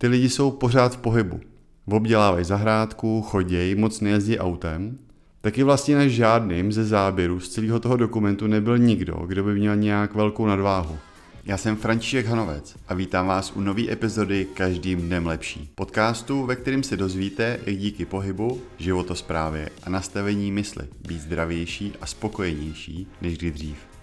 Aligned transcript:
Ty 0.00 0.06
lidi 0.08 0.28
jsou 0.28 0.50
pořád 0.50 0.94
v 0.94 0.96
pohybu. 0.96 1.40
Obdělávají 1.86 2.44
zahrádku, 2.44 3.22
chodějí, 3.22 3.74
moc 3.74 4.00
nejezdí 4.00 4.38
autem. 4.38 4.98
Taky 5.40 5.62
vlastně 5.62 5.96
na 5.96 6.06
žádným 6.06 6.72
ze 6.72 6.84
záběrů 6.84 7.40
z 7.40 7.48
celého 7.48 7.80
toho 7.80 7.96
dokumentu 7.96 8.46
nebyl 8.46 8.78
nikdo, 8.78 9.14
kdo 9.26 9.44
by 9.44 9.54
měl 9.54 9.76
nějak 9.76 10.14
velkou 10.14 10.46
nadváhu. 10.46 10.98
Já 11.44 11.56
jsem 11.56 11.76
František 11.76 12.26
Hanovec 12.26 12.76
a 12.88 12.94
vítám 12.94 13.26
vás 13.26 13.52
u 13.56 13.60
nové 13.60 13.92
epizody 13.92 14.46
Každým 14.54 15.00
dnem 15.00 15.26
lepší. 15.26 15.70
Podcastu, 15.74 16.46
ve 16.46 16.56
kterém 16.56 16.82
se 16.82 16.96
dozvíte, 16.96 17.60
jak 17.66 17.76
díky 17.76 18.04
pohybu, 18.04 18.60
životosprávě 18.78 19.68
a 19.82 19.90
nastavení 19.90 20.52
mysli 20.52 20.84
být 21.08 21.20
zdravější 21.20 21.92
a 22.00 22.06
spokojenější 22.06 23.06
než 23.22 23.38
kdy 23.38 23.50
dřív. 23.50 23.97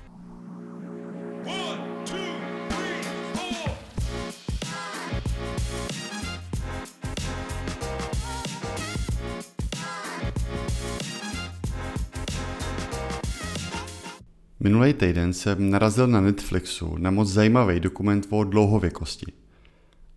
Minulý 14.66 14.94
týden 14.94 15.34
jsem 15.34 15.70
narazil 15.70 16.08
na 16.08 16.22
Netflixu 16.22 16.98
na 16.98 17.12
moc 17.12 17.30
zajímavý 17.30 17.80
dokument 17.80 18.28
o 18.30 18.44
dlouhověkosti. 18.44 19.26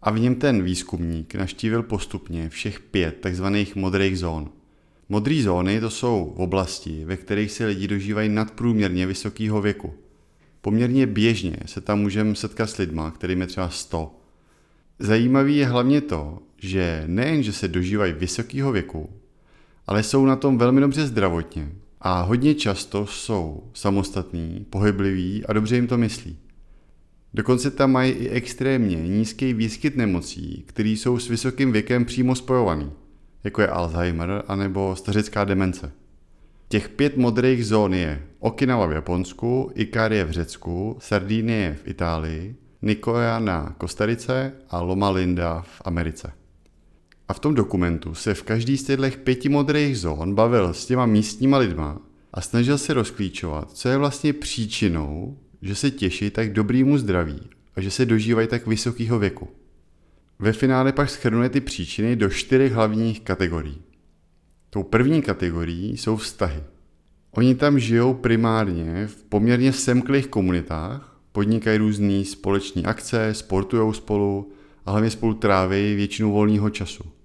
A 0.02 0.10
v 0.10 0.18
něm 0.18 0.34
ten 0.34 0.62
výzkumník 0.62 1.34
naštívil 1.34 1.82
postupně 1.82 2.48
všech 2.48 2.80
pět 2.80 3.20
takzvaných 3.20 3.76
modrých 3.76 4.18
zón. 4.18 4.50
Modré 5.08 5.42
zóny 5.42 5.80
to 5.80 5.90
jsou 5.90 6.34
oblasti, 6.36 7.04
ve 7.04 7.16
kterých 7.16 7.50
se 7.50 7.66
lidi 7.66 7.88
dožívají 7.88 8.28
nadprůměrně 8.28 9.06
vysokého 9.06 9.62
věku. 9.62 9.94
Poměrně 10.60 11.06
běžně 11.06 11.56
se 11.66 11.80
tam 11.80 12.00
můžeme 12.00 12.34
setkat 12.34 12.70
s 12.70 12.76
lidma, 12.76 13.10
kterým 13.10 13.40
je 13.40 13.46
třeba 13.46 13.68
100. 13.68 14.20
Zajímavý 14.98 15.56
je 15.56 15.66
hlavně 15.66 16.00
to, 16.00 16.38
že 16.58 17.04
nejen, 17.06 17.42
že 17.42 17.52
se 17.52 17.68
dožívají 17.68 18.12
vysokého 18.12 18.72
věku, 18.72 19.10
ale 19.86 20.02
jsou 20.02 20.26
na 20.26 20.36
tom 20.36 20.58
velmi 20.58 20.80
dobře 20.80 21.06
zdravotně 21.06 21.72
a 22.00 22.22
hodně 22.22 22.54
často 22.54 23.06
jsou 23.06 23.70
samostatní, 23.74 24.66
pohybliví 24.70 25.46
a 25.46 25.52
dobře 25.52 25.76
jim 25.76 25.86
to 25.86 25.98
myslí. 25.98 26.38
Dokonce 27.34 27.70
tam 27.70 27.92
mají 27.92 28.12
i 28.12 28.28
extrémně 28.28 28.96
nízký 28.96 29.52
výskyt 29.52 29.96
nemocí, 29.96 30.64
které 30.66 30.88
jsou 30.88 31.18
s 31.18 31.28
vysokým 31.28 31.72
věkem 31.72 32.04
přímo 32.04 32.34
spojovaný, 32.34 32.92
jako 33.44 33.62
je 33.62 33.68
Alzheimer 33.68 34.42
anebo 34.48 34.96
stařická 34.96 35.44
demence. 35.44 35.92
Těch 36.68 36.88
pět 36.88 37.16
modrých 37.16 37.66
zón 37.66 37.94
je 37.94 38.22
Okinawa 38.38 38.86
v 38.86 38.92
Japonsku, 38.92 39.70
Ikarie 39.74 40.24
v 40.24 40.30
Řecku, 40.30 40.96
Sardinie 41.00 41.78
v 41.84 41.88
Itálii, 41.88 42.56
Nicoya 42.82 43.38
na 43.38 43.74
Kostarice 43.78 44.52
a 44.70 44.80
Loma 44.80 45.10
Linda 45.10 45.60
v 45.60 45.82
Americe. 45.84 46.37
A 47.28 47.34
v 47.34 47.40
tom 47.40 47.54
dokumentu 47.54 48.14
se 48.14 48.34
v 48.34 48.42
každý 48.42 48.76
z 48.76 48.84
těchto 48.84 49.10
pěti 49.24 49.48
modrých 49.48 49.98
zón 49.98 50.34
bavil 50.34 50.74
s 50.74 50.86
těma 50.86 51.06
místníma 51.06 51.58
lidma 51.58 52.00
a 52.32 52.40
snažil 52.40 52.78
se 52.78 52.94
rozklíčovat, 52.94 53.72
co 53.72 53.88
je 53.88 53.96
vlastně 53.96 54.32
příčinou, 54.32 55.38
že 55.62 55.74
se 55.74 55.90
těší 55.90 56.30
tak 56.30 56.52
dobrýmu 56.52 56.98
zdraví 56.98 57.40
a 57.76 57.80
že 57.80 57.90
se 57.90 58.06
dožívají 58.06 58.48
tak 58.48 58.66
vysokého 58.66 59.18
věku. 59.18 59.48
Ve 60.38 60.52
finále 60.52 60.92
pak 60.92 61.10
schrnuje 61.10 61.48
ty 61.48 61.60
příčiny 61.60 62.16
do 62.16 62.30
čtyřech 62.30 62.72
hlavních 62.72 63.20
kategorií. 63.20 63.82
Tou 64.70 64.82
první 64.82 65.22
kategorií 65.22 65.96
jsou 65.96 66.16
vztahy. 66.16 66.62
Oni 67.30 67.54
tam 67.54 67.78
žijou 67.78 68.14
primárně 68.14 69.06
v 69.06 69.24
poměrně 69.24 69.72
semklých 69.72 70.26
komunitách, 70.26 71.20
podnikají 71.32 71.78
různé 71.78 72.24
společní 72.24 72.84
akce, 72.84 73.34
sportují 73.34 73.94
spolu 73.94 74.52
a 74.86 74.90
hlavně 74.90 75.10
spolu 75.10 75.34
tráví 75.34 75.94
většinu 75.94 76.32
volného 76.32 76.70
času. 76.70 77.17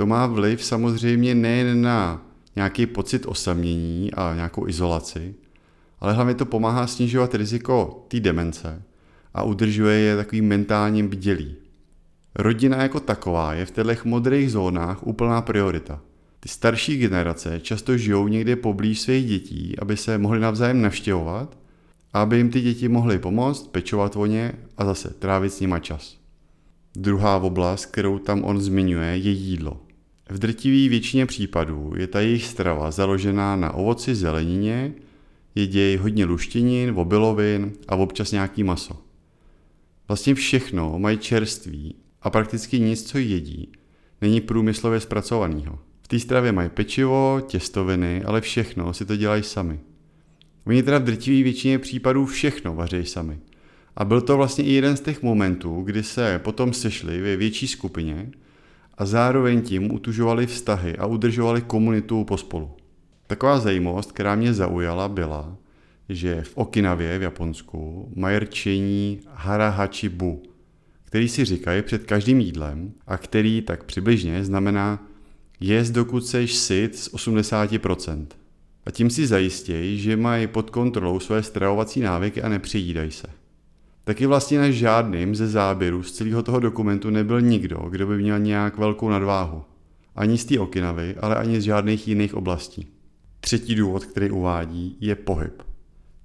To 0.00 0.06
má 0.06 0.26
vliv 0.26 0.64
samozřejmě 0.64 1.34
nejen 1.34 1.82
na 1.82 2.26
nějaký 2.56 2.86
pocit 2.86 3.26
osamění 3.26 4.12
a 4.14 4.34
nějakou 4.34 4.68
izolaci, 4.68 5.34
ale 5.98 6.12
hlavně 6.12 6.34
to 6.34 6.46
pomáhá 6.46 6.86
snižovat 6.86 7.34
riziko 7.34 8.04
té 8.08 8.20
demence 8.20 8.82
a 9.34 9.42
udržuje 9.42 9.98
je 9.98 10.16
takovým 10.16 10.48
mentálním 10.48 11.08
bdělí. 11.08 11.54
Rodina 12.34 12.82
jako 12.82 13.00
taková 13.00 13.54
je 13.54 13.66
v 13.66 13.70
těchto 13.70 14.08
modrých 14.08 14.52
zónách 14.52 15.06
úplná 15.06 15.42
priorita. 15.42 16.00
Ty 16.40 16.48
starší 16.48 16.98
generace 16.98 17.60
často 17.60 17.96
žijou 17.96 18.28
někde 18.28 18.56
poblíž 18.56 19.00
svých 19.00 19.26
dětí, 19.26 19.78
aby 19.78 19.96
se 19.96 20.18
mohli 20.18 20.40
navzájem 20.40 20.82
navštěvovat 20.82 21.58
aby 22.12 22.36
jim 22.36 22.50
ty 22.50 22.60
děti 22.60 22.88
mohly 22.88 23.18
pomoct, 23.18 23.68
pečovat 23.68 24.16
o 24.16 24.26
ně 24.26 24.52
a 24.78 24.84
zase 24.84 25.10
trávit 25.10 25.52
s 25.52 25.60
nima 25.60 25.78
čas. 25.78 26.16
Druhá 26.96 27.36
oblast, 27.36 27.86
kterou 27.86 28.18
tam 28.18 28.44
on 28.44 28.60
zmiňuje, 28.60 29.16
je 29.16 29.30
jídlo. 29.30 29.89
V 30.30 30.38
drtivé 30.38 30.88
většině 30.88 31.26
případů 31.26 31.92
je 31.96 32.06
ta 32.06 32.20
jejich 32.20 32.44
strava 32.44 32.90
založená 32.90 33.56
na 33.56 33.72
ovoci, 33.72 34.14
zelenině, 34.14 34.92
jedějí 35.54 35.96
hodně 35.96 36.24
luštěnin, 36.24 36.92
obilovin 36.96 37.72
a 37.88 37.96
občas 37.96 38.32
nějaký 38.32 38.64
maso. 38.64 39.02
Vlastně 40.08 40.34
všechno 40.34 40.98
mají 40.98 41.18
čerství 41.18 41.94
a 42.22 42.30
prakticky 42.30 42.80
nic, 42.80 43.08
co 43.08 43.18
jedí, 43.18 43.72
není 44.20 44.40
průmyslově 44.40 45.00
zpracovaného. 45.00 45.78
V 46.02 46.08
té 46.08 46.18
stravě 46.18 46.52
mají 46.52 46.68
pečivo, 46.68 47.42
těstoviny, 47.46 48.22
ale 48.24 48.40
všechno 48.40 48.94
si 48.94 49.04
to 49.04 49.16
dělají 49.16 49.42
sami. 49.42 49.80
Oni 50.66 50.82
teda 50.82 50.98
v 50.98 51.04
drtivé 51.04 51.42
většině 51.42 51.78
případů 51.78 52.26
všechno 52.26 52.74
vaří 52.74 53.04
sami. 53.04 53.38
A 53.96 54.04
byl 54.04 54.20
to 54.20 54.36
vlastně 54.36 54.64
i 54.64 54.72
jeden 54.72 54.96
z 54.96 55.00
těch 55.00 55.22
momentů, 55.22 55.82
kdy 55.82 56.02
se 56.02 56.40
potom 56.44 56.72
sešli 56.72 57.20
ve 57.20 57.36
větší 57.36 57.68
skupině 57.68 58.30
a 59.00 59.06
zároveň 59.06 59.62
tím 59.62 59.94
utužovali 59.94 60.46
vztahy 60.46 60.96
a 60.96 61.06
udržovali 61.06 61.62
komunitu 61.62 62.24
pospolu. 62.24 62.70
Taková 63.26 63.58
zajímavost, 63.58 64.12
která 64.12 64.34
mě 64.34 64.54
zaujala, 64.54 65.08
byla, 65.08 65.56
že 66.08 66.42
v 66.42 66.52
Okinavě 66.56 67.18
v 67.18 67.22
Japonsku 67.22 68.12
mají 68.16 68.38
rčení 68.38 69.20
harahachibu, 69.32 70.42
který 71.04 71.28
si 71.28 71.44
říkají 71.44 71.82
před 71.82 72.04
každým 72.04 72.40
jídlem 72.40 72.92
a 73.06 73.16
který 73.16 73.62
tak 73.62 73.84
přibližně 73.84 74.44
znamená 74.44 75.06
jest 75.60 75.90
dokud 75.90 76.26
seš 76.26 76.54
syt 76.54 76.96
z 76.96 77.12
80%. 77.14 78.26
A 78.86 78.90
tím 78.90 79.10
si 79.10 79.26
zajistějí, 79.26 79.98
že 79.98 80.16
mají 80.16 80.46
pod 80.46 80.70
kontrolou 80.70 81.20
své 81.20 81.42
stravovací 81.42 82.00
návyky 82.00 82.42
a 82.42 82.48
nepřijídají 82.48 83.10
se. 83.10 83.39
Taky 84.04 84.26
vlastně 84.26 84.58
na 84.58 84.70
žádným 84.70 85.34
ze 85.34 85.48
záběrů 85.48 86.02
z 86.02 86.12
celého 86.12 86.42
toho 86.42 86.60
dokumentu 86.60 87.10
nebyl 87.10 87.40
nikdo, 87.40 87.76
kdo 87.90 88.06
by 88.06 88.18
měl 88.18 88.38
nějak 88.38 88.78
velkou 88.78 89.08
nadváhu. 89.08 89.62
Ani 90.16 90.38
z 90.38 90.44
té 90.44 90.60
Okinavy, 90.60 91.14
ale 91.20 91.36
ani 91.36 91.60
z 91.60 91.64
žádných 91.64 92.08
jiných 92.08 92.34
oblastí. 92.34 92.86
Třetí 93.40 93.74
důvod, 93.74 94.04
který 94.04 94.30
uvádí, 94.30 94.96
je 95.00 95.14
pohyb. 95.14 95.62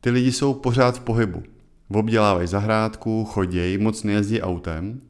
Ty 0.02 0.10
lidi 0.10 0.32
jsou 0.32 0.54
pořád 0.54 0.98
v 0.98 1.00
pohybu. 1.00 1.44
Obdělávají 1.90 2.48
zahrádku, 2.48 3.26
chodějí, 3.26 3.78
moc 3.78 4.04
nejezdí 4.04 4.42
autem. 4.42 5.02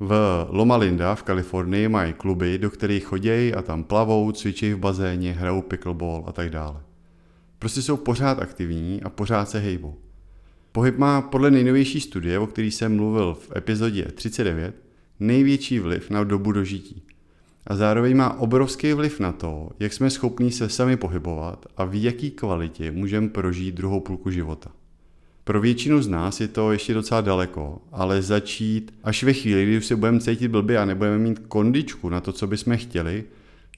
V 0.00 0.46
Loma 0.50 0.76
Linda 0.76 1.14
v 1.14 1.22
Kalifornii 1.22 1.88
mají 1.88 2.12
kluby, 2.12 2.58
do 2.58 2.70
kterých 2.70 3.04
chodějí 3.06 3.54
a 3.54 3.62
tam 3.62 3.84
plavou, 3.84 4.32
cvičí 4.32 4.72
v 4.72 4.78
bazéně, 4.78 5.32
hrajou 5.32 5.62
pickleball 5.62 6.24
a 6.26 6.32
tak 6.32 6.50
dále. 6.50 6.80
Prostě 7.58 7.82
jsou 7.82 7.96
pořád 7.96 8.38
aktivní 8.38 9.02
a 9.02 9.10
pořád 9.10 9.50
se 9.50 9.58
hejbou. 9.58 9.96
Pohyb 10.78 10.98
má 10.98 11.22
podle 11.22 11.50
nejnovější 11.50 12.00
studie, 12.00 12.38
o 12.38 12.46
který 12.46 12.70
jsem 12.70 12.96
mluvil 12.96 13.34
v 13.34 13.56
epizodě 13.56 14.04
39, 14.04 14.74
největší 15.20 15.78
vliv 15.78 16.10
na 16.10 16.24
dobu 16.24 16.52
dožití. 16.52 17.02
A 17.66 17.76
zároveň 17.76 18.16
má 18.16 18.38
obrovský 18.38 18.92
vliv 18.92 19.20
na 19.20 19.32
to, 19.32 19.70
jak 19.80 19.92
jsme 19.92 20.10
schopni 20.10 20.50
se 20.50 20.68
sami 20.68 20.96
pohybovat 20.96 21.66
a 21.76 21.84
v 21.84 22.02
jaký 22.02 22.30
kvalitě 22.30 22.90
můžeme 22.90 23.28
prožít 23.28 23.74
druhou 23.74 24.00
půlku 24.00 24.30
života. 24.30 24.70
Pro 25.44 25.60
většinu 25.60 26.02
z 26.02 26.08
nás 26.08 26.40
je 26.40 26.48
to 26.48 26.72
ještě 26.72 26.94
docela 26.94 27.20
daleko, 27.20 27.82
ale 27.92 28.22
začít 28.22 28.94
až 29.04 29.22
ve 29.22 29.32
chvíli, 29.32 29.64
kdy 29.64 29.78
už 29.78 29.86
se 29.86 29.96
budeme 29.96 30.20
cítit 30.20 30.48
blbě 30.48 30.78
a 30.78 30.84
nebudeme 30.84 31.18
mít 31.18 31.38
kondičku 31.38 32.08
na 32.08 32.20
to, 32.20 32.32
co 32.32 32.46
bychom 32.46 32.76
chtěli, 32.76 33.24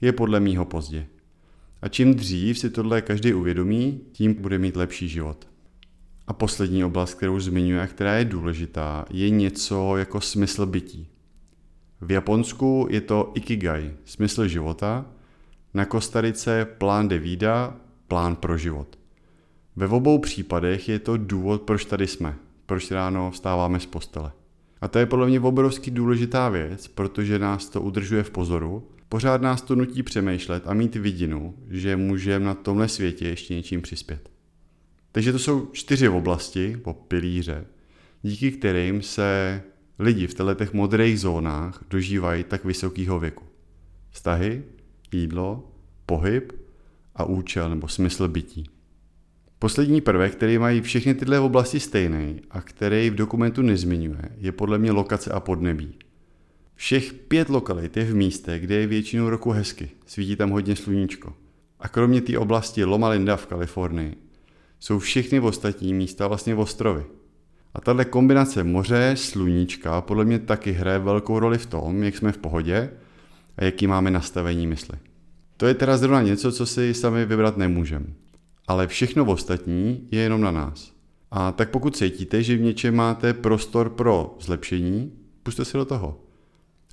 je 0.01 0.11
podle 0.11 0.39
mýho 0.39 0.65
pozdě. 0.65 1.07
A 1.81 1.87
čím 1.87 2.13
dřív 2.13 2.59
si 2.59 2.69
tohle 2.69 3.01
každý 3.01 3.33
uvědomí, 3.33 4.01
tím 4.11 4.33
bude 4.33 4.57
mít 4.57 4.75
lepší 4.75 5.07
život. 5.07 5.50
A 6.31 6.33
poslední 6.33 6.83
oblast, 6.83 7.13
kterou 7.13 7.39
zmiňuje 7.39 7.81
a 7.81 7.87
která 7.87 8.13
je 8.13 8.25
důležitá, 8.25 9.05
je 9.09 9.29
něco 9.29 9.97
jako 9.97 10.21
smysl 10.21 10.65
bytí. 10.65 11.07
V 12.01 12.11
Japonsku 12.11 12.87
je 12.89 13.01
to 13.01 13.31
ikigai, 13.35 13.93
smysl 14.05 14.47
života, 14.47 15.05
na 15.73 15.85
Kostarice 15.85 16.65
plán 16.65 17.07
de 17.07 17.19
vida, 17.19 17.75
plán 18.07 18.35
pro 18.35 18.57
život. 18.57 18.99
Ve 19.75 19.87
obou 19.87 20.19
případech 20.19 20.89
je 20.89 20.99
to 20.99 21.17
důvod, 21.17 21.61
proč 21.61 21.85
tady 21.85 22.07
jsme, 22.07 22.35
proč 22.65 22.91
ráno 22.91 23.31
vstáváme 23.31 23.79
z 23.79 23.85
postele. 23.85 24.31
A 24.81 24.87
to 24.87 24.99
je 24.99 25.05
podle 25.05 25.27
mě 25.27 25.39
obrovský 25.39 25.91
důležitá 25.91 26.49
věc, 26.49 26.87
protože 26.87 27.39
nás 27.39 27.69
to 27.69 27.81
udržuje 27.81 28.23
v 28.23 28.29
pozoru, 28.29 28.87
pořád 29.09 29.41
nás 29.41 29.61
to 29.61 29.75
nutí 29.75 30.03
přemýšlet 30.03 30.63
a 30.65 30.73
mít 30.73 30.95
vidinu, 30.95 31.55
že 31.69 31.95
můžeme 31.95 32.45
na 32.45 32.53
tomhle 32.53 32.87
světě 32.87 33.27
ještě 33.27 33.53
něčím 33.53 33.81
přispět. 33.81 34.31
Takže 35.11 35.31
to 35.31 35.39
jsou 35.39 35.65
čtyři 35.65 36.09
oblasti, 36.09 36.77
po 36.83 36.93
pilíře, 36.93 37.65
díky 38.21 38.51
kterým 38.51 39.01
se 39.01 39.61
lidi 39.99 40.27
v 40.27 40.33
těchto 40.33 40.77
modrých 40.77 41.19
zónách 41.19 41.83
dožívají 41.89 42.43
tak 42.43 42.65
vysokého 42.65 43.19
věku? 43.19 43.43
Vztahy, 44.09 44.63
jídlo, 45.11 45.71
pohyb 46.05 46.51
a 47.15 47.23
účel 47.23 47.69
nebo 47.69 47.87
smysl 47.87 48.27
bytí. 48.27 48.69
Poslední 49.59 50.01
prvek, 50.01 50.35
který 50.35 50.57
mají 50.57 50.81
všechny 50.81 51.13
tyhle 51.13 51.39
oblasti 51.39 51.79
stejný 51.79 52.41
a 52.51 52.61
který 52.61 53.09
v 53.09 53.15
dokumentu 53.15 53.61
nezmiňuje, 53.61 54.29
je 54.37 54.51
podle 54.51 54.77
mě 54.79 54.91
lokace 54.91 55.31
a 55.31 55.39
podnebí. 55.39 55.95
Všech 56.75 57.13
pět 57.13 57.49
lokalit 57.49 57.97
je 57.97 58.05
v 58.05 58.15
místě, 58.15 58.59
kde 58.59 58.75
je 58.75 58.87
většinou 58.87 59.29
roku 59.29 59.51
hezky, 59.51 59.89
svítí 60.05 60.35
tam 60.35 60.49
hodně 60.49 60.75
sluníčko. 60.75 61.33
A 61.79 61.87
kromě 61.87 62.21
té 62.21 62.37
oblasti 62.37 62.83
Loma 62.83 63.09
Linda 63.09 63.35
v 63.35 63.47
Kalifornii 63.47 64.30
jsou 64.81 64.99
všechny 64.99 65.39
ostatní 65.39 65.93
místa 65.93 66.27
vlastně 66.27 66.55
ostrovy. 66.55 67.05
A 67.73 67.81
tahle 67.81 68.05
kombinace 68.05 68.63
moře, 68.63 69.13
sluníčka 69.17 70.01
podle 70.01 70.25
mě 70.25 70.39
taky 70.39 70.71
hraje 70.71 70.99
velkou 70.99 71.39
roli 71.39 71.57
v 71.57 71.65
tom, 71.65 72.03
jak 72.03 72.17
jsme 72.17 72.31
v 72.31 72.37
pohodě 72.37 72.89
a 73.57 73.63
jaký 73.63 73.87
máme 73.87 74.11
nastavení 74.11 74.67
mysli. 74.67 74.97
To 75.57 75.67
je 75.67 75.73
teda 75.73 75.97
zrovna 75.97 76.21
něco, 76.21 76.51
co 76.51 76.65
si 76.65 76.93
sami 76.93 77.25
vybrat 77.25 77.57
nemůžeme. 77.57 78.05
Ale 78.67 78.87
všechno 78.87 79.25
ostatní 79.25 80.07
je 80.11 80.21
jenom 80.21 80.41
na 80.41 80.51
nás. 80.51 80.91
A 81.31 81.51
tak 81.51 81.69
pokud 81.69 81.97
cítíte, 81.97 82.43
že 82.43 82.57
v 82.57 82.61
něčem 82.61 82.95
máte 82.95 83.33
prostor 83.33 83.89
pro 83.89 84.37
zlepšení, 84.39 85.11
puste 85.43 85.65
si 85.65 85.77
do 85.77 85.85
toho. 85.85 86.21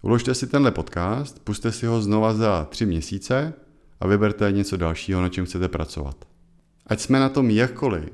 Uložte 0.03 0.35
si 0.35 0.47
tenhle 0.47 0.71
podcast, 0.71 1.45
puste 1.45 1.73
si 1.73 1.87
ho 1.87 2.03
znova 2.03 2.35
za 2.35 2.65
tři 2.65 2.87
měsíce 2.87 3.55
a 4.01 4.07
vyberte 4.07 4.53
něco 4.53 4.77
dalšího, 4.77 5.23
na 5.23 5.29
čem 5.29 5.45
chcete 5.45 5.69
pracovat. 5.69 6.28
Ať 6.89 7.01
jsme 7.01 7.21
na 7.21 7.29
tom 7.29 7.51
jakkoliv, 7.51 8.09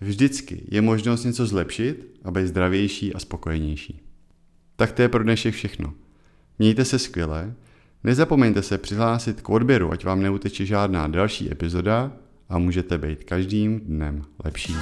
vždycky 0.00 0.62
je 0.68 0.82
možnost 0.82 1.24
něco 1.24 1.46
zlepšit 1.46 2.20
a 2.24 2.30
být 2.30 2.46
zdravější 2.46 3.14
a 3.14 3.18
spokojenější. 3.18 4.00
Tak 4.76 4.92
to 4.92 5.02
je 5.02 5.08
pro 5.08 5.22
dnešek 5.22 5.54
všechno. 5.54 5.94
Mějte 6.58 6.84
se 6.84 6.98
skvěle, 6.98 7.54
nezapomeňte 8.04 8.62
se 8.62 8.78
přihlásit 8.78 9.40
k 9.40 9.48
odběru, 9.48 9.92
ať 9.92 10.04
vám 10.04 10.22
neuteče 10.22 10.66
žádná 10.66 11.06
další 11.06 11.52
epizoda 11.52 12.12
a 12.48 12.58
můžete 12.58 12.98
být 12.98 13.24
každým 13.24 13.80
dnem 13.80 14.24
lepší. 14.44 14.74